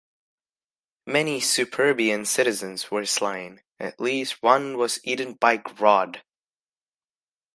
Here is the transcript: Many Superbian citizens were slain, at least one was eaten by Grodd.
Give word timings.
Many 1.05 1.39
Superbian 1.39 2.25
citizens 2.25 2.89
were 2.89 3.05
slain, 3.05 3.61
at 3.79 3.99
least 3.99 4.41
one 4.41 4.75
was 4.79 4.99
eaten 5.03 5.33
by 5.35 5.57
Grodd. 5.59 6.23